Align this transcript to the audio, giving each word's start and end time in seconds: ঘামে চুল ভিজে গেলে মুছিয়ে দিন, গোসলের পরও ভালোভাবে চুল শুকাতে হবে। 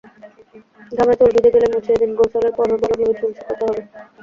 ঘামে 0.91 1.13
চুল 1.19 1.29
ভিজে 1.35 1.49
গেলে 1.55 1.67
মুছিয়ে 1.73 1.99
দিন, 2.01 2.11
গোসলের 2.19 2.53
পরও 2.57 2.75
ভালোভাবে 2.81 3.15
চুল 3.19 3.31
শুকাতে 3.37 3.63
হবে। 3.67 3.81